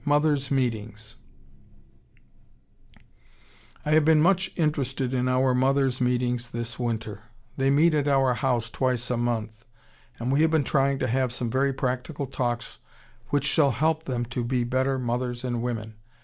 [0.03, 1.15] MOTHERS' MEETINGS
[3.85, 7.25] I have been much interested in our Mothers' Meetings this winter.
[7.55, 9.63] They meet at our house twice a month,
[10.17, 12.79] and we have been trying to have some very practical talks
[13.27, 15.93] which shall help them to be better mothers and women.